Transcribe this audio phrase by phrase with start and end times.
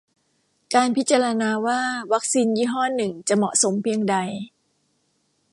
[0.73, 4.15] การพิจารณาว่าวัคซีนยี่ห้อหนึ่งจะ "เหมาะสม" เพียงใด